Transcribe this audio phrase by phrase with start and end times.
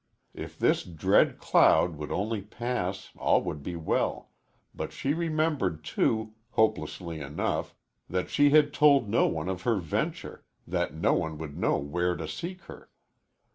[0.33, 4.31] If this dread cloud would only pass, all would be well,
[4.73, 7.75] but she remembered, too, hopelessly enough,
[8.09, 12.15] that she had told no one of her venture, that no one would know where
[12.15, 12.89] to seek her.